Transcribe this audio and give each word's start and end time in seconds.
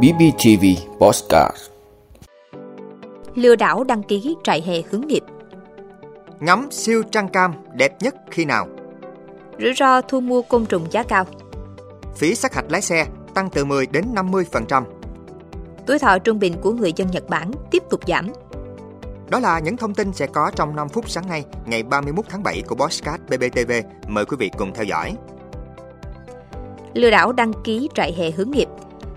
BBTV 0.00 0.64
Postcard 0.98 1.56
Lừa 3.34 3.56
đảo 3.56 3.84
đăng 3.84 4.02
ký 4.02 4.36
trại 4.44 4.62
hè 4.62 4.74
hướng 4.90 5.06
nghiệp 5.06 5.22
Ngắm 6.40 6.68
siêu 6.70 7.02
trăng 7.12 7.28
cam 7.28 7.54
đẹp 7.74 8.02
nhất 8.02 8.14
khi 8.30 8.44
nào? 8.44 8.66
Rủi 9.58 9.72
ro 9.76 10.00
thu 10.00 10.20
mua 10.20 10.42
côn 10.42 10.66
trùng 10.66 10.86
giá 10.90 11.02
cao 11.02 11.24
Phí 12.16 12.34
sát 12.34 12.54
hạch 12.54 12.70
lái 12.70 12.82
xe 12.82 13.06
tăng 13.34 13.50
từ 13.50 13.64
10 13.64 13.86
đến 13.86 14.04
50%. 14.14 14.84
Tuổi 15.86 15.98
thọ 15.98 16.18
trung 16.18 16.38
bình 16.38 16.54
của 16.62 16.72
người 16.72 16.92
dân 16.96 17.10
Nhật 17.10 17.28
Bản 17.28 17.50
tiếp 17.70 17.82
tục 17.90 18.00
giảm 18.08 18.32
Đó 19.30 19.38
là 19.38 19.58
những 19.58 19.76
thông 19.76 19.94
tin 19.94 20.12
sẽ 20.12 20.26
có 20.26 20.50
trong 20.56 20.76
5 20.76 20.88
phút 20.88 21.10
sáng 21.10 21.28
nay, 21.28 21.44
ngày 21.66 21.82
31 21.82 22.24
tháng 22.28 22.42
7 22.42 22.62
của 22.66 22.74
Postcard 22.74 23.22
BBTV. 23.24 23.72
Mời 24.08 24.24
quý 24.24 24.36
vị 24.40 24.50
cùng 24.58 24.74
theo 24.74 24.84
dõi. 24.84 25.16
Lừa 26.94 27.10
đảo 27.10 27.32
đăng 27.32 27.52
ký 27.64 27.88
trại 27.94 28.12
hè 28.12 28.30
hướng 28.30 28.50
nghiệp 28.50 28.68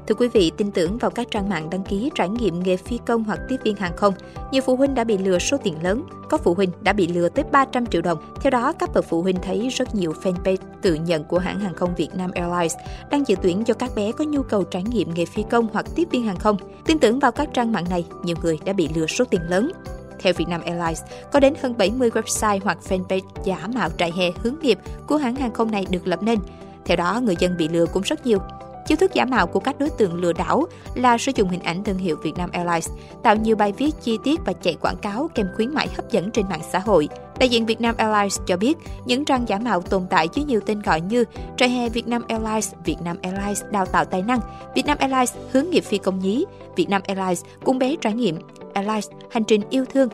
Thưa 0.08 0.16
quý 0.16 0.28
vị, 0.28 0.52
tin 0.58 0.72
tưởng 0.72 0.98
vào 0.98 1.12
các 1.12 1.28
trang 1.32 1.50
mạng 1.50 1.70
đăng 1.70 1.84
ký 1.84 2.12
trải 2.16 2.30
nghiệm 2.30 2.64
nghề 2.64 2.78
phi 2.78 3.00
công 3.06 3.24
hoặc 3.24 3.40
tiếp 3.50 3.58
viên 3.64 3.76
hàng 3.76 3.98
không, 3.98 4.14
nhiều 4.52 4.62
phụ 4.66 4.76
huynh 4.76 4.96
đã 4.96 5.04
bị 5.04 5.18
lừa 5.18 5.40
số 5.40 5.58
tiền 5.64 5.84
lớn, 5.84 6.04
có 6.30 6.38
phụ 6.38 6.54
huynh 6.54 6.70
đã 6.82 6.94
bị 6.94 7.08
lừa 7.08 7.30
tới 7.30 7.46
300 7.52 7.86
triệu 7.86 8.02
đồng. 8.02 8.18
Theo 8.42 8.52
đó, 8.52 8.74
các 8.80 8.90
bậc 8.94 9.06
phụ 9.10 9.22
huynh 9.22 9.36
thấy 9.42 9.70
rất 9.70 9.96
nhiều 9.96 10.14
fanpage 10.24 10.58
tự 10.82 10.94
nhận 10.94 11.24
của 11.24 11.40
hãng 11.40 11.60
hàng 11.60 11.74
không 11.74 11.96
Việt 11.96 12.10
Nam 12.16 12.32
Airlines 12.32 12.76
đang 13.12 13.28
dự 13.28 13.36
tuyển 13.42 13.64
cho 13.64 13.74
các 13.74 13.92
bé 13.96 14.12
có 14.12 14.24
nhu 14.24 14.44
cầu 14.44 14.64
trải 14.64 14.84
nghiệm 14.84 15.14
nghề 15.14 15.26
phi 15.26 15.44
công 15.50 15.68
hoặc 15.74 15.86
tiếp 15.96 16.08
viên 16.12 16.24
hàng 16.26 16.40
không. 16.40 16.58
Tin 16.86 17.00
tưởng 17.00 17.20
vào 17.20 17.32
các 17.32 17.50
trang 17.54 17.72
mạng 17.72 17.86
này, 17.90 18.06
nhiều 18.24 18.36
người 18.44 18.60
đã 18.66 18.74
bị 18.74 18.90
lừa 18.96 19.08
số 19.08 19.26
tiền 19.26 19.42
lớn. 19.50 19.72
Theo 20.20 20.34
Vietnam 20.38 20.62
Airlines, 20.62 21.02
có 21.32 21.40
đến 21.40 21.54
hơn 21.62 21.78
70 21.78 22.10
website 22.10 22.60
hoặc 22.64 22.78
fanpage 22.90 23.22
giả 23.44 23.68
mạo 23.76 23.90
trại 23.90 24.12
hè 24.12 24.32
hướng 24.44 24.56
nghiệp 24.62 24.80
của 25.08 25.18
hãng 25.18 25.36
hàng 25.36 25.54
không 25.54 25.72
này 25.72 25.86
được 25.90 26.08
lập 26.08 26.24
nên. 26.24 26.40
Theo 26.86 26.98
đó, 26.98 27.22
người 27.24 27.36
dân 27.40 27.58
bị 27.58 27.68
lừa 27.68 27.86
cũng 27.86 28.04
rất 28.04 28.26
nhiều. 28.26 28.40
Chiêu 28.88 28.98
thức 28.98 29.14
giả 29.14 29.26
mạo 29.26 29.48
của 29.48 29.60
các 29.60 29.80
đối 29.80 29.90
tượng 29.90 30.16
lừa 30.16 30.34
đảo 30.34 30.66
là 30.96 31.18
sử 31.18 31.32
dụng 31.36 31.50
hình 31.50 31.64
ảnh 31.64 31.84
thương 31.84 31.98
hiệu 31.98 32.18
Vietnam 32.24 32.52
Airlines, 32.52 32.90
tạo 33.24 33.36
nhiều 33.36 33.56
bài 33.56 33.74
viết 33.78 33.92
chi 34.02 34.18
tiết 34.24 34.40
và 34.46 34.54
chạy 34.54 34.76
quảng 34.82 34.98
cáo 35.02 35.30
kèm 35.36 35.48
khuyến 35.56 35.74
mại 35.74 35.88
hấp 35.96 36.12
dẫn 36.12 36.32
trên 36.32 36.46
mạng 36.50 36.62
xã 36.72 36.80
hội. 36.80 37.08
Đại 37.40 37.50
diện 37.50 37.66
Vietnam 37.66 37.96
Airlines 37.98 38.40
cho 38.48 38.58
biết, 38.58 38.78
những 39.06 39.26
trang 39.26 39.48
giả 39.48 39.58
mạo 39.58 39.82
tồn 39.82 40.06
tại 40.10 40.30
dưới 40.34 40.46
nhiều 40.46 40.60
tên 40.66 40.82
gọi 40.82 41.02
như 41.02 41.24
trại 41.58 41.70
hè 41.70 41.90
Vietnam 41.90 42.22
Airlines, 42.28 42.74
Vietnam 42.86 43.18
Airlines 43.22 43.64
đào 43.72 43.86
tạo 43.86 44.06
tài 44.06 44.22
năng, 44.22 44.40
Vietnam 44.76 44.98
Airlines 44.98 45.34
hướng 45.52 45.70
nghiệp 45.70 45.84
phi 45.84 45.98
công 45.98 46.20
nhí, 46.20 46.46
Vietnam 46.76 47.02
Airlines 47.08 47.44
cung 47.64 47.80
bé 47.80 47.96
trải 48.02 48.14
nghiệm, 48.14 48.40
Airlines 48.74 49.08
hành 49.32 49.44
trình 49.44 49.62
yêu 49.70 49.86
thương. 49.94 50.10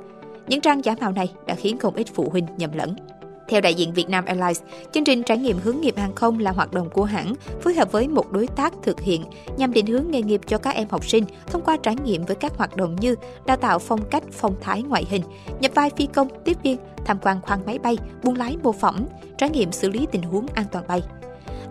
Những 0.47 0.61
trang 0.61 0.85
giả 0.85 0.95
mạo 1.01 1.11
này 1.11 1.31
đã 1.47 1.55
khiến 1.55 1.77
không 1.77 1.95
ít 1.95 2.07
phụ 2.13 2.29
huynh 2.31 2.45
nhầm 2.57 2.71
lẫn. 2.73 2.95
Theo 3.51 3.61
đại 3.61 3.73
diện 3.73 3.93
Vietnam 3.93 4.25
Airlines, 4.25 4.61
chương 4.91 5.03
trình 5.03 5.23
trải 5.23 5.37
nghiệm 5.37 5.57
hướng 5.57 5.81
nghiệp 5.81 5.97
hàng 5.97 6.15
không 6.15 6.39
là 6.39 6.51
hoạt 6.51 6.73
động 6.73 6.89
của 6.89 7.03
hãng 7.03 7.33
phối 7.61 7.73
hợp 7.73 7.91
với 7.91 8.07
một 8.07 8.31
đối 8.31 8.47
tác 8.47 8.73
thực 8.83 8.99
hiện 8.99 9.23
nhằm 9.57 9.73
định 9.73 9.85
hướng 9.85 10.11
nghề 10.11 10.21
nghiệp 10.21 10.41
cho 10.47 10.57
các 10.57 10.75
em 10.75 10.87
học 10.89 11.05
sinh 11.05 11.23
thông 11.47 11.61
qua 11.61 11.77
trải 11.83 11.95
nghiệm 11.95 12.25
với 12.25 12.35
các 12.35 12.57
hoạt 12.57 12.75
động 12.75 12.95
như 12.95 13.15
đào 13.45 13.57
tạo 13.57 13.79
phong 13.79 14.05
cách, 14.05 14.23
phong 14.31 14.55
thái 14.61 14.83
ngoại 14.83 15.05
hình, 15.09 15.21
nhập 15.59 15.71
vai 15.75 15.89
phi 15.97 16.05
công, 16.05 16.27
tiếp 16.45 16.57
viên, 16.63 16.77
tham 17.05 17.17
quan 17.21 17.41
khoang 17.41 17.65
máy 17.65 17.79
bay, 17.79 17.97
buôn 18.23 18.35
lái 18.35 18.57
mô 18.63 18.71
phỏng, 18.71 19.07
trải 19.37 19.49
nghiệm 19.49 19.71
xử 19.71 19.89
lý 19.89 20.07
tình 20.11 20.21
huống 20.21 20.47
an 20.47 20.65
toàn 20.71 20.87
bay. 20.87 21.01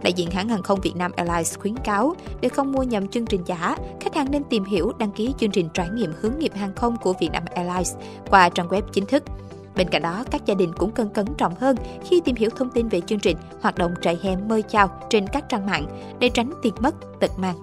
Đại 0.02 0.12
diện 0.12 0.30
hãng 0.30 0.48
hàng 0.48 0.62
không 0.62 0.80
Việt 0.80 0.96
Nam 0.96 1.12
Airlines 1.16 1.58
khuyến 1.58 1.76
cáo 1.76 2.14
để 2.40 2.48
không 2.48 2.72
mua 2.72 2.82
nhầm 2.82 3.08
chương 3.08 3.26
trình 3.26 3.42
giả, 3.46 3.76
khách 4.00 4.14
hàng 4.14 4.30
nên 4.30 4.44
tìm 4.44 4.64
hiểu 4.64 4.92
đăng 4.98 5.12
ký 5.12 5.34
chương 5.38 5.50
trình 5.50 5.68
trải 5.74 5.88
nghiệm 5.88 6.12
hướng 6.20 6.38
nghiệp 6.38 6.52
hàng 6.54 6.74
không 6.74 6.96
của 6.96 7.12
Việt 7.20 7.28
Nam 7.32 7.42
Airlines 7.54 7.94
qua 8.30 8.48
trang 8.48 8.68
web 8.68 8.82
chính 8.92 9.06
thức. 9.06 9.22
Bên 9.80 9.88
cạnh 9.88 10.02
đó, 10.02 10.24
các 10.30 10.46
gia 10.46 10.54
đình 10.54 10.72
cũng 10.78 10.92
cần 10.92 11.10
cẩn 11.10 11.26
trọng 11.38 11.54
hơn 11.54 11.76
khi 12.04 12.20
tìm 12.24 12.36
hiểu 12.36 12.50
thông 12.56 12.70
tin 12.70 12.88
về 12.88 13.00
chương 13.00 13.18
trình 13.18 13.36
hoạt 13.60 13.78
động 13.78 13.94
trại 14.02 14.18
hè 14.22 14.36
mời 14.36 14.62
chào 14.62 15.06
trên 15.10 15.26
các 15.26 15.44
trang 15.48 15.66
mạng 15.66 15.86
để 16.18 16.28
tránh 16.28 16.52
tiền 16.62 16.74
mất, 16.80 16.94
tật 17.20 17.30
mang. 17.38 17.56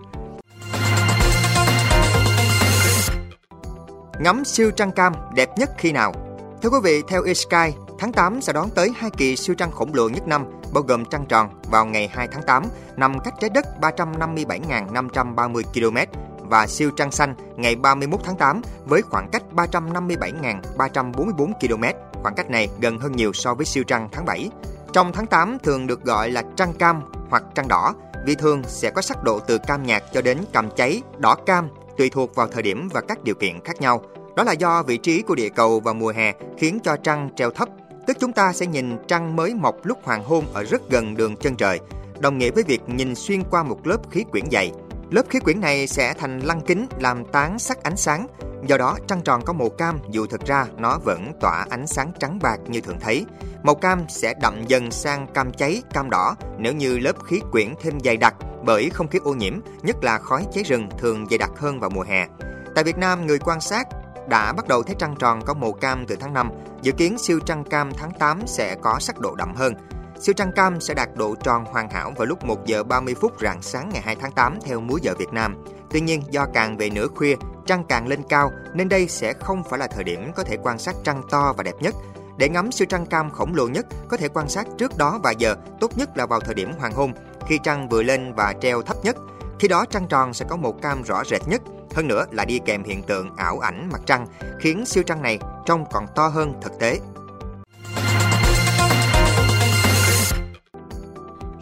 Ngắm 4.19 4.45
siêu 4.45 4.71
trăng 4.71 4.91
cam 4.91 5.13
đẹp 5.35 5.49
nhất 5.57 5.69
khi 5.77 5.91
nào? 5.91 6.13
Thưa 6.61 6.69
quý 6.69 6.77
vị, 6.83 7.01
theo 7.07 7.33
sky 7.33 7.71
tháng 7.99 8.11
8 8.11 8.41
sẽ 8.41 8.53
đón 8.53 8.69
tới 8.69 8.91
hai 8.95 9.09
kỳ 9.17 9.35
siêu 9.35 9.55
trăng 9.55 9.71
khổng 9.71 9.93
lồ 9.93 10.09
nhất 10.09 10.27
năm, 10.27 10.45
bao 10.73 10.83
gồm 10.83 11.05
trăng 11.05 11.25
tròn 11.29 11.49
vào 11.71 11.85
ngày 11.85 12.09
2 12.13 12.27
tháng 12.31 12.43
8, 12.43 12.63
nằm 12.95 13.19
cách 13.19 13.33
trái 13.39 13.49
đất 13.49 13.65
357.530 13.81 15.61
km 15.73 16.26
và 16.49 16.67
siêu 16.67 16.91
trăng 16.95 17.11
xanh 17.11 17.35
ngày 17.55 17.75
31 17.75 18.19
tháng 18.23 18.35
8 18.35 18.61
với 18.85 19.01
khoảng 19.01 19.29
cách 19.31 19.43
357.344 19.55 21.53
km. 21.61 21.83
Khoảng 22.21 22.35
cách 22.35 22.49
này 22.49 22.69
gần 22.79 22.99
hơn 22.99 23.11
nhiều 23.11 23.33
so 23.33 23.53
với 23.53 23.65
siêu 23.65 23.83
trăng 23.83 24.09
tháng 24.11 24.25
7. 24.25 24.49
Trong 24.93 25.11
tháng 25.13 25.27
8 25.27 25.57
thường 25.63 25.87
được 25.87 26.03
gọi 26.03 26.31
là 26.31 26.43
trăng 26.55 26.73
cam 26.73 27.01
hoặc 27.29 27.43
trăng 27.55 27.67
đỏ 27.67 27.93
vì 28.25 28.35
thường 28.35 28.61
sẽ 28.67 28.91
có 28.91 29.01
sắc 29.01 29.23
độ 29.23 29.39
từ 29.39 29.57
cam 29.57 29.83
nhạt 29.83 30.03
cho 30.13 30.21
đến 30.21 30.37
cam 30.53 30.69
cháy, 30.75 31.01
đỏ 31.17 31.35
cam 31.35 31.69
tùy 31.97 32.09
thuộc 32.09 32.35
vào 32.35 32.47
thời 32.47 32.63
điểm 32.63 32.89
và 32.93 33.01
các 33.01 33.23
điều 33.23 33.35
kiện 33.35 33.59
khác 33.63 33.81
nhau. 33.81 34.01
Đó 34.35 34.43
là 34.43 34.51
do 34.51 34.83
vị 34.83 34.97
trí 34.97 35.21
của 35.21 35.35
địa 35.35 35.49
cầu 35.49 35.79
vào 35.79 35.93
mùa 35.93 36.13
hè 36.15 36.33
khiến 36.57 36.79
cho 36.83 36.97
trăng 37.03 37.29
treo 37.35 37.51
thấp, 37.51 37.69
tức 38.07 38.17
chúng 38.19 38.33
ta 38.33 38.53
sẽ 38.53 38.65
nhìn 38.65 38.97
trăng 39.07 39.35
mới 39.35 39.53
mọc 39.53 39.75
lúc 39.83 39.97
hoàng 40.03 40.23
hôn 40.23 40.45
ở 40.53 40.63
rất 40.63 40.89
gần 40.89 41.15
đường 41.17 41.35
chân 41.35 41.55
trời, 41.55 41.79
đồng 42.19 42.37
nghĩa 42.37 42.51
với 42.51 42.63
việc 42.63 42.81
nhìn 42.87 43.15
xuyên 43.15 43.43
qua 43.43 43.63
một 43.63 43.87
lớp 43.87 43.97
khí 44.11 44.23
quyển 44.31 44.45
dày. 44.51 44.71
Lớp 45.11 45.23
khí 45.29 45.39
quyển 45.39 45.61
này 45.61 45.87
sẽ 45.87 46.13
thành 46.13 46.39
lăng 46.39 46.61
kính 46.61 46.87
làm 46.99 47.25
tán 47.25 47.59
sắc 47.59 47.83
ánh 47.83 47.97
sáng. 47.97 48.27
Do 48.67 48.77
đó, 48.77 48.97
trăng 49.07 49.21
tròn 49.21 49.41
có 49.45 49.53
màu 49.53 49.69
cam 49.69 49.99
dù 50.09 50.25
thực 50.25 50.45
ra 50.45 50.65
nó 50.77 50.97
vẫn 51.05 51.31
tỏa 51.39 51.65
ánh 51.69 51.87
sáng 51.87 52.11
trắng 52.19 52.39
bạc 52.41 52.57
như 52.67 52.81
thường 52.81 52.99
thấy. 52.99 53.25
Màu 53.63 53.75
cam 53.75 54.05
sẽ 54.09 54.33
đậm 54.41 54.63
dần 54.67 54.91
sang 54.91 55.27
cam 55.33 55.51
cháy, 55.51 55.81
cam 55.93 56.09
đỏ 56.09 56.35
nếu 56.57 56.73
như 56.73 56.99
lớp 56.99 57.23
khí 57.25 57.41
quyển 57.51 57.73
thêm 57.81 57.99
dày 57.99 58.17
đặc 58.17 58.35
bởi 58.65 58.89
không 58.89 59.07
khí 59.07 59.19
ô 59.23 59.33
nhiễm, 59.33 59.59
nhất 59.81 60.03
là 60.03 60.17
khói 60.17 60.45
cháy 60.53 60.63
rừng 60.63 60.89
thường 60.97 61.25
dày 61.29 61.37
đặc 61.37 61.51
hơn 61.57 61.79
vào 61.79 61.89
mùa 61.89 62.03
hè. 62.03 62.27
Tại 62.75 62.83
Việt 62.83 62.97
Nam, 62.97 63.27
người 63.27 63.39
quan 63.39 63.61
sát 63.61 63.87
đã 64.29 64.53
bắt 64.53 64.67
đầu 64.67 64.83
thấy 64.83 64.95
trăng 64.99 65.15
tròn 65.19 65.41
có 65.45 65.53
màu 65.53 65.71
cam 65.71 66.05
từ 66.07 66.15
tháng 66.15 66.33
5. 66.33 66.51
Dự 66.81 66.91
kiến 66.91 67.17
siêu 67.17 67.39
trăng 67.45 67.63
cam 67.63 67.91
tháng 67.97 68.11
8 68.19 68.41
sẽ 68.47 68.75
có 68.81 68.99
sắc 68.99 69.19
độ 69.19 69.35
đậm 69.35 69.55
hơn. 69.55 69.73
Siêu 70.19 70.33
trăng 70.33 70.51
cam 70.51 70.81
sẽ 70.81 70.93
đạt 70.93 71.09
độ 71.15 71.35
tròn 71.43 71.65
hoàn 71.65 71.89
hảo 71.89 72.13
vào 72.17 72.25
lúc 72.25 72.45
1 72.45 72.65
giờ 72.65 72.83
30 72.83 73.15
phút 73.21 73.41
rạng 73.41 73.61
sáng 73.61 73.89
ngày 73.93 74.01
2 74.01 74.15
tháng 74.15 74.31
8 74.31 74.59
theo 74.65 74.79
múi 74.79 74.99
giờ 75.03 75.13
Việt 75.19 75.33
Nam. 75.33 75.63
Tuy 75.89 76.01
nhiên, 76.01 76.23
do 76.29 76.45
càng 76.53 76.77
về 76.77 76.89
nửa 76.89 77.07
khuya, 77.07 77.35
trăng 77.65 77.83
càng 77.89 78.07
lên 78.07 78.23
cao 78.29 78.51
nên 78.73 78.89
đây 78.89 79.07
sẽ 79.07 79.33
không 79.33 79.63
phải 79.63 79.79
là 79.79 79.87
thời 79.87 80.03
điểm 80.03 80.31
có 80.35 80.43
thể 80.43 80.57
quan 80.63 80.79
sát 80.79 80.95
trăng 81.03 81.21
to 81.29 81.53
và 81.57 81.63
đẹp 81.63 81.75
nhất. 81.79 81.95
Để 82.37 82.49
ngắm 82.49 82.71
siêu 82.71 82.85
trăng 82.89 83.05
cam 83.05 83.29
khổng 83.29 83.55
lồ 83.55 83.67
nhất, 83.67 83.85
có 84.07 84.17
thể 84.17 84.27
quan 84.27 84.49
sát 84.49 84.67
trước 84.77 84.97
đó 84.97 85.19
vài 85.23 85.35
giờ, 85.37 85.55
tốt 85.79 85.97
nhất 85.97 86.17
là 86.17 86.25
vào 86.25 86.39
thời 86.39 86.55
điểm 86.55 86.71
hoàng 86.79 86.93
hôn, 86.93 87.13
khi 87.47 87.59
trăng 87.63 87.89
vừa 87.89 88.03
lên 88.03 88.33
và 88.33 88.53
treo 88.61 88.81
thấp 88.81 88.97
nhất. 89.03 89.15
Khi 89.59 89.67
đó 89.67 89.85
trăng 89.89 90.07
tròn 90.07 90.33
sẽ 90.33 90.45
có 90.49 90.55
màu 90.55 90.71
cam 90.71 91.03
rõ 91.03 91.23
rệt 91.23 91.41
nhất, 91.47 91.61
hơn 91.95 92.07
nữa 92.07 92.25
là 92.31 92.45
đi 92.45 92.59
kèm 92.65 92.83
hiện 92.83 93.03
tượng 93.03 93.35
ảo 93.35 93.59
ảnh 93.59 93.89
mặt 93.91 94.01
trăng, 94.05 94.27
khiến 94.59 94.85
siêu 94.85 95.03
trăng 95.03 95.21
này 95.21 95.39
trông 95.65 95.85
còn 95.91 96.05
to 96.15 96.27
hơn 96.27 96.53
thực 96.61 96.79
tế. 96.79 96.99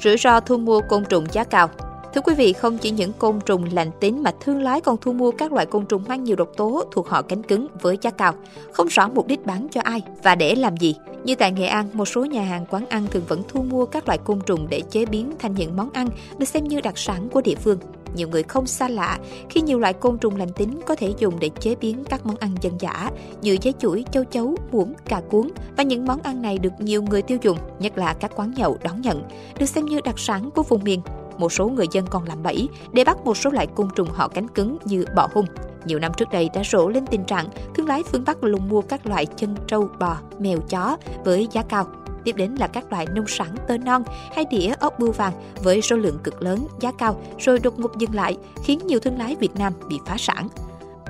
Rủi 0.06 0.18
ro 0.18 0.40
thu 0.40 0.58
mua 0.58 0.82
côn 0.82 1.06
trùng 1.10 1.26
giá 1.32 1.44
cao 1.44 1.70
Thưa 2.14 2.22
quý 2.22 2.34
vị, 2.36 2.54
không 2.54 2.78
chỉ 2.78 2.92
những 2.92 3.14
côn 3.14 3.40
trùng 3.46 3.66
lành 3.72 3.92
tính 4.00 4.24
mà 4.24 4.32
thương 4.40 4.62
lái 4.62 4.82
còn 4.82 4.98
thu 5.02 5.14
mua 5.14 5.32
các 5.32 5.54
loại 5.54 5.66
côn 5.66 5.86
trùng 5.86 6.04
mang 6.08 6.24
nhiều 6.24 6.36
độc 6.36 6.50
tố 6.58 6.84
thuộc 6.92 7.10
họ 7.10 7.22
cánh 7.22 7.44
cứng 7.44 7.68
với 7.82 7.98
giá 8.02 8.12
cao, 8.12 8.34
không 8.72 8.88
rõ 8.88 9.08
mục 9.08 9.28
đích 9.28 9.46
bán 9.46 9.68
cho 9.72 9.82
ai 9.82 10.02
và 10.24 10.36
để 10.36 10.56
làm 10.56 10.78
gì. 10.78 10.96
Như 11.24 11.36
tại 11.36 11.52
Nghệ 11.52 11.66
An, 11.66 11.88
một 11.94 12.06
số 12.06 12.26
nhà 12.26 12.42
hàng 12.42 12.66
quán 12.70 12.86
ăn 12.86 13.08
thường 13.12 13.24
vẫn 13.28 13.42
thu 13.48 13.64
mua 13.64 13.86
các 13.86 14.08
loại 14.08 14.18
côn 14.18 14.42
trùng 14.46 14.68
để 14.70 14.82
chế 14.90 15.06
biến 15.06 15.32
thành 15.40 15.56
những 15.56 15.76
món 15.76 15.90
ăn 15.94 16.10
được 16.38 16.46
xem 16.46 16.64
như 16.64 16.82
đặc 16.82 16.98
sản 16.98 17.30
của 17.30 17.42
địa 17.42 17.56
phương. 17.56 17.78
Nhiều 18.16 18.28
người 18.28 18.44
không 18.44 18.68
xa 18.68 18.88
lạ 18.88 19.20
khi 19.50 19.62
nhiều 19.62 19.80
loại 19.80 19.94
côn 19.94 20.18
trùng 20.18 20.36
lành 20.36 20.54
tính 20.54 20.80
có 20.86 20.96
thể 20.96 21.14
dùng 21.18 21.40
để 21.40 21.50
chế 21.60 21.76
biến 21.76 22.04
các 22.10 22.26
món 22.26 22.36
ăn 22.36 22.56
dân 22.62 22.74
dã 22.80 23.10
như 23.42 23.58
dế 23.62 23.72
chuỗi, 23.80 24.06
châu 24.12 24.24
chấu, 24.24 24.56
muỗng, 24.72 24.94
cà 25.06 25.22
cuốn 25.30 25.50
và 25.78 25.84
những 25.84 26.06
món 26.06 26.22
ăn 26.22 26.42
này 26.42 26.58
được 26.58 26.74
nhiều 26.80 27.04
người 27.04 27.22
tiêu 27.22 27.38
dùng, 27.42 27.58
nhất 27.80 27.98
là 27.98 28.14
các 28.14 28.32
quán 28.36 28.54
nhậu 28.58 28.78
đón 28.84 29.02
nhận, 29.02 29.24
được 29.60 29.66
xem 29.66 29.86
như 29.86 30.02
đặc 30.02 30.20
sản 30.20 30.50
của 30.56 30.64
vùng 30.64 30.84
miền 30.84 31.02
một 31.38 31.52
số 31.52 31.68
người 31.68 31.88
dân 31.92 32.06
còn 32.10 32.24
làm 32.24 32.44
bẫy 32.44 32.70
để 32.94 33.04
bắt 33.04 33.18
một 33.26 33.38
số 33.38 33.50
loại 33.50 33.68
côn 33.68 33.88
trùng 33.96 34.10
họ 34.14 34.28
cánh 34.28 34.48
cứng 34.48 34.78
như 34.86 35.06
bọ 35.16 35.28
hung. 35.34 35.46
Nhiều 35.86 36.00
năm 36.00 36.12
trước 36.18 36.30
đây 36.32 36.50
đã 36.54 36.62
rộ 36.64 36.90
lên 36.90 37.08
tình 37.08 37.24
trạng 37.24 37.46
thương 37.76 37.88
lái 37.88 38.04
phương 38.12 38.24
Bắc 38.26 38.44
lùng 38.44 38.70
mua 38.70 38.82
các 38.82 39.06
loại 39.06 39.26
chân 39.26 39.56
trâu, 39.68 39.90
bò, 40.00 40.18
mèo, 40.40 40.58
chó 40.70 40.98
với 41.26 41.48
giá 41.52 41.62
cao. 41.62 41.88
Tiếp 42.26 42.36
đến 42.36 42.56
là 42.56 42.68
các 42.68 42.92
loại 42.92 43.08
nông 43.16 43.28
sản 43.28 43.56
tơ 43.68 43.78
non 43.78 44.04
hay 44.36 44.46
đĩa 44.52 44.74
ốc 44.80 45.00
bươu 45.00 45.12
vàng 45.12 45.34
với 45.64 45.82
số 45.82 45.96
lượng 45.96 46.20
cực 46.24 46.42
lớn, 46.42 46.68
giá 46.80 46.92
cao 46.98 47.22
rồi 47.40 47.60
đột 47.60 47.80
ngột 47.80 47.98
dừng 47.98 48.16
lại 48.16 48.38
khiến 48.64 48.80
nhiều 48.86 49.00
thương 49.00 49.18
lái 49.18 49.36
Việt 49.36 49.56
Nam 49.56 49.74
bị 49.90 50.00
phá 50.06 50.16
sản. 50.20 50.48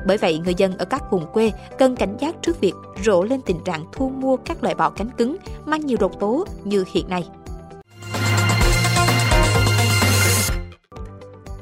Bởi 0.07 0.17
vậy, 0.17 0.39
người 0.39 0.53
dân 0.57 0.77
ở 0.77 0.85
các 0.85 1.11
vùng 1.11 1.31
quê 1.33 1.51
cần 1.77 1.95
cảnh 1.95 2.17
giác 2.19 2.35
trước 2.41 2.61
việc 2.61 2.73
rộ 3.05 3.23
lên 3.23 3.41
tình 3.41 3.59
trạng 3.65 3.85
thu 3.91 4.09
mua 4.09 4.37
các 4.37 4.63
loại 4.63 4.75
bò 4.75 4.89
cánh 4.89 5.09
cứng 5.17 5.37
mang 5.65 5.85
nhiều 5.85 5.97
độc 5.99 6.11
tố 6.19 6.45
như 6.63 6.85
hiện 6.93 7.09
nay. 7.09 7.23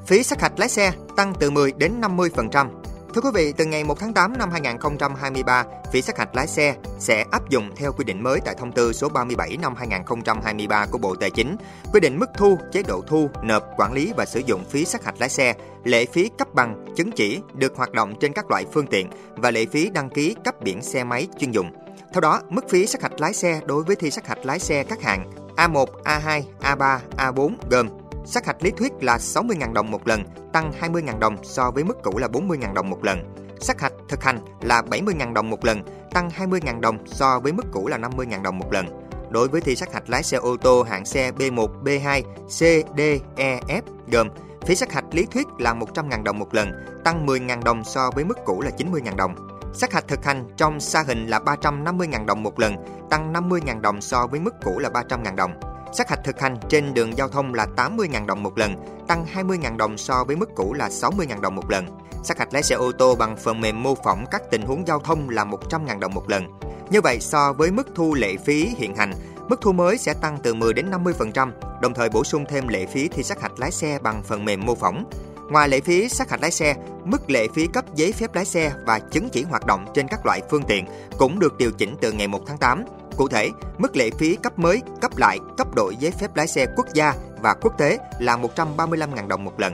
Phí 0.06 0.24
sát 0.24 0.42
hạch 0.42 0.60
lái 0.60 0.70
xe 0.70 0.92
tăng 1.16 1.34
từ 1.40 1.52
10 1.52 1.72
đến 1.78 2.02
50%. 2.02 2.83
Thưa 3.14 3.22
quý 3.22 3.30
vị, 3.34 3.54
từ 3.58 3.66
ngày 3.66 3.84
1 3.84 4.00
tháng 4.00 4.14
8 4.14 4.38
năm 4.38 4.52
2023, 4.52 5.66
phí 5.92 6.02
sát 6.02 6.18
hạch 6.18 6.36
lái 6.36 6.48
xe 6.48 6.76
sẽ 7.00 7.26
áp 7.32 7.50
dụng 7.50 7.70
theo 7.76 7.92
quy 7.92 8.04
định 8.06 8.24
mới 8.24 8.40
tại 8.46 8.56
thông 8.58 8.72
tư 8.72 8.94
số 8.94 9.10
37 9.10 9.58
năm 9.62 9.76
2023 9.76 10.86
của 10.86 10.98
Bộ 10.98 11.16
Tài 11.16 11.30
chính, 11.30 11.56
quy 11.94 12.00
định 12.00 12.20
mức 12.20 12.30
thu, 12.38 12.58
chế 12.72 12.84
độ 12.84 13.02
thu, 13.08 13.30
nộp, 13.44 13.64
quản 13.78 13.94
lý 13.94 14.14
và 14.18 14.26
sử 14.26 14.40
dụng 14.40 14.64
phí 14.70 14.86
sát 14.86 15.06
hạch 15.06 15.20
lái 15.20 15.30
xe, 15.30 15.54
lệ 15.84 16.06
phí 16.06 16.30
cấp 16.38 16.54
bằng, 16.54 16.86
chứng 16.96 17.12
chỉ 17.12 17.40
được 17.54 17.76
hoạt 17.76 17.92
động 17.92 18.14
trên 18.20 18.34
các 18.34 18.50
loại 18.50 18.66
phương 18.74 18.88
tiện 18.88 19.10
và 19.36 19.52
lệ 19.52 19.66
phí 19.66 19.90
đăng 19.90 20.10
ký 20.10 20.36
cấp 20.44 20.56
biển 20.62 20.82
xe 20.82 21.04
máy 21.04 21.28
chuyên 21.40 21.52
dụng. 21.52 21.72
Theo 22.14 22.22
đó, 22.22 22.42
mức 22.50 22.70
phí 22.70 22.86
sát 22.88 23.02
hạch 23.02 23.22
lái 23.22 23.34
xe 23.34 23.62
đối 23.66 23.84
với 23.84 23.96
thi 23.96 24.12
sát 24.12 24.28
hạch 24.28 24.46
lái 24.46 24.60
xe 24.60 24.84
các 24.84 25.02
hạng 25.02 25.32
A1, 25.56 25.86
A2, 26.04 26.42
A3, 26.62 27.00
A4 27.18 27.56
gồm 27.70 27.88
sát 28.26 28.46
hạch 28.46 28.64
lý 28.64 28.72
thuyết 28.72 28.92
là 29.02 29.18
60.000 29.18 29.74
đồng 29.74 29.92
một 29.92 30.08
lần, 30.08 30.24
tăng 30.54 30.72
20.000 30.82 31.20
đồng 31.20 31.44
so 31.44 31.72
với 31.72 31.84
mức 31.84 31.98
cũ 32.04 32.18
là 32.18 32.28
40.000 32.28 32.74
đồng 32.74 32.90
một 32.90 33.04
lần. 33.04 33.34
Sát 33.60 33.82
hạch 33.82 33.94
thực 34.10 34.24
hành 34.24 34.40
là 34.62 34.82
70.000 34.82 35.34
đồng 35.34 35.50
một 35.50 35.66
lần, 35.66 35.82
tăng 36.12 36.30
20.000 36.30 36.80
đồng 36.80 36.98
so 37.06 37.40
với 37.40 37.52
mức 37.52 37.64
cũ 37.72 37.88
là 37.88 37.98
50.000 37.98 38.42
đồng 38.42 38.60
một 38.60 38.74
lần. 38.74 38.86
Đối 39.30 39.48
với 39.48 39.62
thi 39.62 39.76
sát 39.76 39.94
hạch 39.94 40.10
lái 40.10 40.24
xe 40.24 40.38
ô 40.38 40.58
tô 40.58 40.84
hạng 40.84 41.06
xe 41.06 41.32
B1, 41.32 41.84
B2, 41.84 42.22
C, 42.48 42.88
D, 42.98 43.02
E, 43.36 43.60
F 43.60 43.82
gồm 44.08 44.30
phí 44.66 44.76
sát 44.76 44.92
hạch 44.92 45.06
lý 45.12 45.26
thuyết 45.26 45.48
là 45.60 45.74
100.000 45.74 46.24
đồng 46.24 46.40
một 46.40 46.54
lần, 46.54 46.72
tăng 47.04 47.26
10.000 47.26 47.64
đồng 47.64 47.84
so 47.84 48.12
với 48.16 48.24
mức 48.24 48.38
cũ 48.46 48.62
là 48.62 48.72
90.000 48.78 49.16
đồng. 49.16 49.36
Sát 49.74 49.94
hạch 49.94 50.08
thực 50.08 50.26
hành 50.26 50.46
trong 50.58 50.80
xa 50.80 51.04
hình 51.08 51.28
là 51.28 51.40
350.000 51.40 52.26
đồng 52.26 52.44
một 52.44 52.60
lần, 52.60 52.76
tăng 53.10 53.34
50.000 53.34 53.82
đồng 53.82 54.02
so 54.02 54.28
với 54.28 54.40
mức 54.40 54.54
cũ 54.64 54.80
là 54.80 54.90
300.000 54.90 55.36
đồng. 55.36 55.73
Sát 55.98 56.10
hạch 56.10 56.24
thực 56.24 56.40
hành 56.40 56.58
trên 56.70 56.94
đường 56.94 57.18
giao 57.18 57.28
thông 57.28 57.54
là 57.54 57.68
80.000 57.76 58.26
đồng 58.26 58.44
một 58.44 58.58
lần, 58.58 58.76
tăng 59.08 59.26
20.000 59.34 59.78
đồng 59.78 59.98
so 59.98 60.24
với 60.24 60.36
mức 60.36 60.50
cũ 60.56 60.74
là 60.74 60.90
60.000 60.90 61.42
đồng 61.42 61.56
một 61.56 61.70
lần. 61.70 61.86
Sát 62.24 62.40
hạch 62.40 62.54
lái 62.54 62.64
xe 62.64 62.76
ô 62.76 62.92
tô 62.92 63.16
bằng 63.16 63.38
phần 63.38 63.62
mềm 63.62 63.84
mô 63.84 63.96
phỏng 63.96 64.26
các 64.32 64.42
tình 64.52 64.62
huống 64.62 64.88
giao 64.88 65.00
thông 65.00 65.30
là 65.30 65.46
100.000 65.46 66.00
đồng 66.00 66.14
một 66.14 66.30
lần. 66.30 66.60
Như 66.90 67.02
vậy, 67.02 67.20
so 67.20 67.54
với 67.54 67.72
mức 67.72 67.88
thu 67.96 68.14
lệ 68.14 68.36
phí 68.46 68.66
hiện 68.78 68.96
hành, 68.96 69.14
mức 69.50 69.62
thu 69.62 69.72
mới 69.72 69.98
sẽ 69.98 70.14
tăng 70.14 70.38
từ 70.44 70.54
10 70.54 70.74
đến 70.74 70.92
50%, 70.92 71.52
đồng 71.82 71.94
thời 71.94 72.10
bổ 72.10 72.24
sung 72.24 72.46
thêm 72.50 72.68
lệ 72.68 72.86
phí 72.86 73.08
thi 73.08 73.24
sát 73.24 73.42
hạch 73.42 73.60
lái 73.60 73.72
xe 73.72 74.00
bằng 74.04 74.24
phần 74.24 74.46
mềm 74.46 74.66
mô 74.66 74.76
phỏng. 74.76 75.06
Ngoài 75.50 75.70
lệ 75.70 75.80
phí 75.82 76.10
sát 76.10 76.30
hạch 76.30 76.42
lái 76.42 76.52
xe, 76.52 76.76
mức 77.06 77.30
lệ 77.30 77.48
phí 77.56 77.68
cấp 77.68 77.86
giấy 77.96 78.12
phép 78.12 78.36
lái 78.36 78.46
xe 78.46 78.72
và 78.86 79.00
chứng 79.00 79.30
chỉ 79.30 79.44
hoạt 79.44 79.66
động 79.66 79.86
trên 79.94 80.08
các 80.08 80.26
loại 80.26 80.42
phương 80.50 80.64
tiện 80.64 80.86
cũng 81.18 81.40
được 81.40 81.58
điều 81.58 81.72
chỉnh 81.72 81.96
từ 82.02 82.12
ngày 82.12 82.28
1 82.28 82.40
tháng 82.48 82.58
8. 82.58 82.86
Cụ 83.18 83.28
thể, 83.28 83.50
mức 83.78 83.96
lệ 83.96 84.10
phí 84.10 84.36
cấp 84.36 84.60
mới, 84.60 84.82
cấp 85.02 85.18
lại, 85.18 85.40
cấp 85.58 85.76
đổi 85.76 85.96
giấy 85.96 86.12
phép 86.12 86.36
lái 86.36 86.48
xe 86.48 86.66
quốc 86.76 86.88
gia 86.94 87.14
và 87.42 87.54
quốc 87.62 87.78
tế 87.78 87.98
là 88.20 88.38
135.000 88.38 89.28
đồng 89.28 89.44
một 89.44 89.60
lần. 89.60 89.74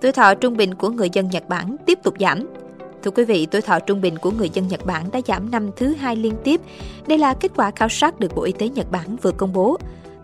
Tuổi 0.00 0.12
thọ 0.12 0.34
trung 0.34 0.56
bình 0.56 0.74
của 0.74 0.90
người 0.90 1.10
dân 1.12 1.28
Nhật 1.28 1.48
Bản 1.48 1.76
tiếp 1.86 1.98
tục 2.02 2.14
giảm. 2.20 2.46
Thưa 3.02 3.10
quý 3.10 3.24
vị, 3.24 3.46
tuổi 3.50 3.60
thọ 3.60 3.80
trung 3.80 4.00
bình 4.00 4.18
của 4.18 4.30
người 4.30 4.50
dân 4.50 4.68
Nhật 4.68 4.86
Bản 4.86 5.10
đã 5.12 5.20
giảm 5.26 5.50
năm 5.50 5.70
thứ 5.76 5.94
hai 5.94 6.16
liên 6.16 6.34
tiếp. 6.44 6.60
Đây 7.06 7.18
là 7.18 7.34
kết 7.34 7.52
quả 7.56 7.70
khảo 7.70 7.88
sát 7.88 8.20
được 8.20 8.34
Bộ 8.34 8.42
Y 8.42 8.52
tế 8.52 8.68
Nhật 8.68 8.90
Bản 8.90 9.16
vừa 9.22 9.30
công 9.30 9.52
bố. 9.52 9.78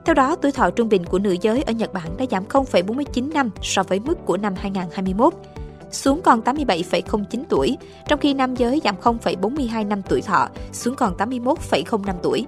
Theo 0.04 0.14
đó, 0.14 0.36
tuổi 0.42 0.52
thọ 0.52 0.70
trung 0.70 0.88
bình 0.88 1.04
của 1.04 1.18
nữ 1.18 1.36
giới 1.40 1.62
ở 1.62 1.72
Nhật 1.72 1.92
Bản 1.92 2.16
đã 2.18 2.24
giảm 2.30 2.44
0,49 2.44 3.32
năm 3.32 3.50
so 3.62 3.82
với 3.82 4.00
mức 4.00 4.26
của 4.26 4.36
năm 4.36 4.54
2021, 4.56 5.34
xuống 5.92 6.20
còn 6.24 6.40
87,09 6.40 7.42
tuổi, 7.48 7.76
trong 8.08 8.20
khi 8.20 8.34
nam 8.34 8.54
giới 8.54 8.80
giảm 8.84 8.94
0,42 9.02 9.88
năm 9.88 10.02
tuổi 10.08 10.22
thọ, 10.22 10.48
xuống 10.72 10.94
còn 10.94 11.16
81,05 11.16 12.14
tuổi. 12.22 12.46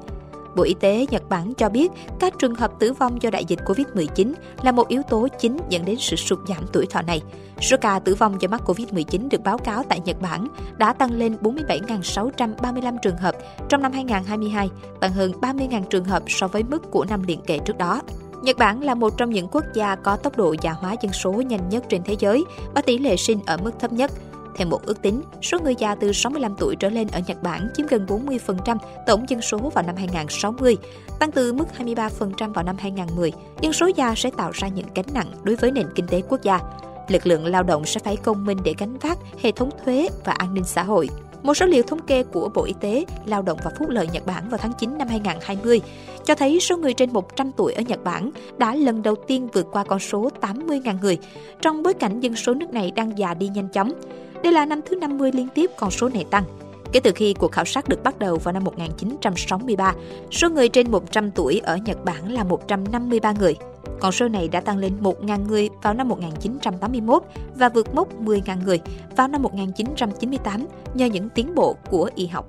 Bộ 0.56 0.62
Y 0.62 0.74
tế 0.74 1.06
Nhật 1.10 1.28
Bản 1.28 1.54
cho 1.54 1.68
biết 1.68 1.92
các 2.20 2.34
trường 2.38 2.54
hợp 2.54 2.72
tử 2.78 2.92
vong 2.92 3.22
do 3.22 3.30
đại 3.30 3.44
dịch 3.44 3.58
COVID-19 3.64 4.32
là 4.62 4.72
một 4.72 4.88
yếu 4.88 5.02
tố 5.02 5.28
chính 5.38 5.58
dẫn 5.68 5.84
đến 5.84 5.96
sự 5.98 6.16
sụt 6.16 6.38
giảm 6.48 6.64
tuổi 6.72 6.86
thọ 6.86 7.02
này. 7.02 7.22
Số 7.60 7.76
ca 7.80 7.98
tử 7.98 8.14
vong 8.14 8.42
do 8.42 8.48
mắc 8.48 8.62
COVID-19 8.66 9.28
được 9.28 9.42
báo 9.44 9.58
cáo 9.58 9.82
tại 9.88 10.00
Nhật 10.04 10.20
Bản 10.20 10.48
đã 10.78 10.92
tăng 10.92 11.12
lên 11.12 11.36
47.635 11.42 12.98
trường 13.02 13.16
hợp 13.16 13.34
trong 13.68 13.82
năm 13.82 13.92
2022, 13.92 14.70
tăng 15.00 15.12
hơn 15.12 15.32
30.000 15.40 15.82
trường 15.84 16.04
hợp 16.04 16.22
so 16.26 16.48
với 16.48 16.62
mức 16.62 16.90
của 16.90 17.04
năm 17.04 17.22
liền 17.22 17.40
kề 17.40 17.58
trước 17.58 17.78
đó. 17.78 18.00
Nhật 18.42 18.58
Bản 18.58 18.82
là 18.82 18.94
một 18.94 19.16
trong 19.16 19.30
những 19.30 19.48
quốc 19.48 19.64
gia 19.74 19.94
có 19.94 20.16
tốc 20.16 20.36
độ 20.36 20.54
già 20.60 20.72
hóa 20.72 20.94
dân 21.02 21.12
số 21.12 21.32
nhanh 21.32 21.68
nhất 21.68 21.84
trên 21.88 22.02
thế 22.04 22.16
giới 22.18 22.44
và 22.74 22.82
tỷ 22.82 22.98
lệ 22.98 23.16
sinh 23.16 23.40
ở 23.46 23.56
mức 23.56 23.70
thấp 23.80 23.92
nhất. 23.92 24.10
Theo 24.56 24.68
một 24.68 24.82
ước 24.86 25.02
tính, 25.02 25.22
số 25.42 25.58
người 25.64 25.74
già 25.78 25.94
từ 25.94 26.12
65 26.12 26.54
tuổi 26.58 26.76
trở 26.76 26.88
lên 26.88 27.08
ở 27.12 27.20
Nhật 27.26 27.42
Bản 27.42 27.68
chiếm 27.74 27.86
gần 27.86 28.06
40% 28.06 28.76
tổng 29.06 29.24
dân 29.28 29.42
số 29.42 29.58
vào 29.58 29.84
năm 29.84 29.96
2060, 29.96 30.76
tăng 31.18 31.32
từ 31.32 31.52
mức 31.52 31.64
23% 31.78 32.52
vào 32.52 32.64
năm 32.64 32.76
2010. 32.78 33.32
Dân 33.60 33.72
số 33.72 33.90
già 33.96 34.14
sẽ 34.16 34.30
tạo 34.36 34.50
ra 34.54 34.68
những 34.68 34.86
gánh 34.94 35.06
nặng 35.14 35.32
đối 35.42 35.56
với 35.56 35.70
nền 35.70 35.86
kinh 35.94 36.06
tế 36.06 36.22
quốc 36.28 36.42
gia. 36.42 36.60
Lực 37.08 37.26
lượng 37.26 37.46
lao 37.46 37.62
động 37.62 37.84
sẽ 37.84 38.00
phải 38.04 38.16
công 38.16 38.44
minh 38.44 38.58
để 38.64 38.74
gánh 38.78 38.98
vác 38.98 39.18
hệ 39.42 39.52
thống 39.52 39.70
thuế 39.84 40.08
và 40.24 40.32
an 40.32 40.54
ninh 40.54 40.64
xã 40.64 40.82
hội. 40.82 41.08
Một 41.42 41.54
số 41.54 41.66
liệu 41.66 41.82
thống 41.82 42.02
kê 42.06 42.22
của 42.22 42.50
Bộ 42.54 42.64
Y 42.64 42.74
tế, 42.80 43.04
Lao 43.26 43.42
động 43.42 43.58
và 43.64 43.70
Phúc 43.78 43.88
lợi 43.88 44.08
Nhật 44.12 44.26
Bản 44.26 44.48
vào 44.48 44.58
tháng 44.58 44.72
9 44.78 44.98
năm 44.98 45.08
2020 45.08 45.80
cho 46.24 46.34
thấy 46.34 46.60
số 46.60 46.76
người 46.76 46.94
trên 46.94 47.12
100 47.12 47.52
tuổi 47.56 47.72
ở 47.72 47.82
Nhật 47.82 48.04
Bản 48.04 48.30
đã 48.58 48.74
lần 48.74 49.02
đầu 49.02 49.14
tiên 49.14 49.48
vượt 49.52 49.66
qua 49.72 49.84
con 49.84 49.98
số 49.98 50.28
80.000 50.40 51.00
người, 51.00 51.18
trong 51.60 51.82
bối 51.82 51.94
cảnh 51.94 52.20
dân 52.20 52.36
số 52.36 52.54
nước 52.54 52.70
này 52.72 52.90
đang 52.90 53.18
già 53.18 53.34
đi 53.34 53.48
nhanh 53.48 53.68
chóng. 53.68 53.92
Đây 54.42 54.52
là 54.52 54.66
năm 54.66 54.80
thứ 54.86 54.96
50 54.96 55.32
liên 55.32 55.48
tiếp 55.54 55.70
con 55.76 55.90
số 55.90 56.08
này 56.08 56.26
tăng. 56.30 56.44
Kể 56.92 57.00
từ 57.00 57.12
khi 57.14 57.34
cuộc 57.34 57.52
khảo 57.52 57.64
sát 57.64 57.88
được 57.88 58.02
bắt 58.02 58.18
đầu 58.18 58.36
vào 58.36 58.52
năm 58.52 58.64
1963, 58.64 59.94
số 60.30 60.50
người 60.50 60.68
trên 60.68 60.90
100 60.90 61.30
tuổi 61.30 61.60
ở 61.64 61.76
Nhật 61.76 62.04
Bản 62.04 62.32
là 62.32 62.44
153 62.44 63.32
người. 63.32 63.56
Con 64.00 64.12
số 64.12 64.28
này 64.28 64.48
đã 64.48 64.60
tăng 64.60 64.78
lên 64.78 64.92
1.000 65.02 65.46
người 65.46 65.68
vào 65.82 65.94
năm 65.94 66.08
1981 66.08 67.22
và 67.54 67.68
vượt 67.68 67.94
mốc 67.94 68.20
10.000 68.20 68.64
người 68.64 68.80
vào 69.16 69.28
năm 69.28 69.42
1998 69.42 70.66
nhờ 70.94 71.06
những 71.06 71.28
tiến 71.28 71.54
bộ 71.54 71.76
của 71.90 72.10
y 72.14 72.26
học. 72.26 72.48